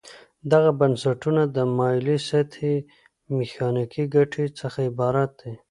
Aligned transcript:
دغه 0.51 0.69
نسبتونه 0.93 1.41
د 1.55 1.57
مایلې 1.77 2.17
سطحې 2.29 2.75
د 2.83 2.85
میخانیکي 3.37 4.03
ګټې 4.15 4.45
څخه 4.59 4.79
عبارت 4.89 5.31
دي. 5.41 5.53